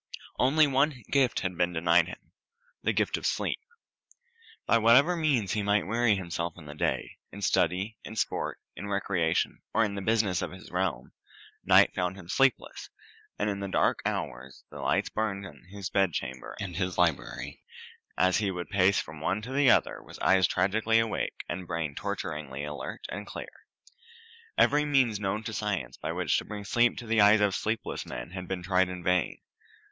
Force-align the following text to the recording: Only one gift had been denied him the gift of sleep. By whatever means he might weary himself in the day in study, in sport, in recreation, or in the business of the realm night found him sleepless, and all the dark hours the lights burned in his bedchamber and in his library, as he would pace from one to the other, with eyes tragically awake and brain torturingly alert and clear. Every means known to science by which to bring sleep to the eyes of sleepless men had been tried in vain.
Only 0.39 0.65
one 0.65 1.03
gift 1.11 1.41
had 1.41 1.55
been 1.55 1.73
denied 1.73 2.07
him 2.07 2.31
the 2.81 2.91
gift 2.91 3.17
of 3.17 3.25
sleep. 3.27 3.59
By 4.65 4.79
whatever 4.79 5.15
means 5.15 5.51
he 5.51 5.61
might 5.61 5.85
weary 5.85 6.15
himself 6.15 6.53
in 6.57 6.65
the 6.65 6.73
day 6.73 7.19
in 7.31 7.43
study, 7.43 7.99
in 8.03 8.15
sport, 8.15 8.59
in 8.75 8.87
recreation, 8.87 9.61
or 9.75 9.85
in 9.85 9.93
the 9.93 10.01
business 10.01 10.41
of 10.41 10.49
the 10.49 10.69
realm 10.73 11.11
night 11.63 11.93
found 11.93 12.15
him 12.17 12.29
sleepless, 12.29 12.89
and 13.37 13.47
all 13.49 13.55
the 13.59 13.67
dark 13.71 14.01
hours 14.03 14.63
the 14.71 14.79
lights 14.79 15.09
burned 15.09 15.45
in 15.45 15.65
his 15.65 15.91
bedchamber 15.91 16.57
and 16.59 16.69
in 16.73 16.81
his 16.81 16.97
library, 16.97 17.61
as 18.17 18.37
he 18.39 18.49
would 18.49 18.71
pace 18.71 18.99
from 18.99 19.21
one 19.21 19.39
to 19.43 19.53
the 19.53 19.69
other, 19.69 20.01
with 20.01 20.19
eyes 20.23 20.47
tragically 20.47 20.97
awake 20.97 21.43
and 21.47 21.67
brain 21.67 21.93
torturingly 21.93 22.63
alert 22.63 23.05
and 23.09 23.27
clear. 23.27 23.67
Every 24.57 24.83
means 24.83 25.19
known 25.19 25.43
to 25.43 25.53
science 25.53 25.95
by 25.95 26.11
which 26.11 26.39
to 26.39 26.45
bring 26.45 26.63
sleep 26.65 26.97
to 26.97 27.05
the 27.05 27.21
eyes 27.21 27.39
of 27.41 27.53
sleepless 27.53 28.03
men 28.03 28.31
had 28.31 28.47
been 28.47 28.63
tried 28.63 28.89
in 28.89 29.03
vain. 29.03 29.39